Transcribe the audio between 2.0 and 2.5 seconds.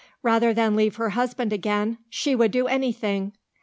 she would